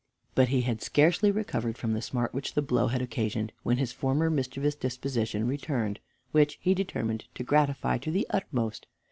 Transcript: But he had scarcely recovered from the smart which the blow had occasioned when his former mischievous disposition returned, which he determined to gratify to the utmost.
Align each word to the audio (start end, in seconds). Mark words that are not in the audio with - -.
But 0.33 0.47
he 0.47 0.61
had 0.61 0.81
scarcely 0.81 1.29
recovered 1.29 1.77
from 1.77 1.93
the 1.93 2.01
smart 2.01 2.33
which 2.33 2.55
the 2.55 2.63
blow 2.63 2.87
had 2.87 3.03
occasioned 3.03 3.51
when 3.61 3.77
his 3.77 3.91
former 3.91 4.31
mischievous 4.31 4.73
disposition 4.73 5.45
returned, 5.45 5.99
which 6.31 6.57
he 6.59 6.73
determined 6.73 7.25
to 7.35 7.43
gratify 7.43 7.99
to 7.99 8.09
the 8.09 8.25
utmost. 8.31 8.87